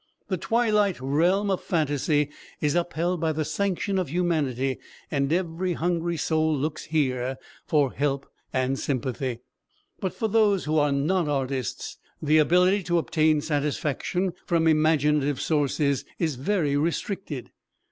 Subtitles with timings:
[0.29, 4.79] The twilight realm of phantasy is upheld by the sanction of humanity
[5.11, 9.41] and every hungry soul looks here for help and sympathy.
[9.99, 16.03] But for those who are not artists, the ability to obtain satisfaction from imaginative sources
[16.17, 17.51] is very restricted.